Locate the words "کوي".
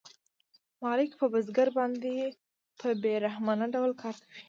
4.21-4.29